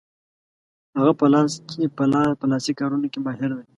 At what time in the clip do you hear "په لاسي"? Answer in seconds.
2.39-2.73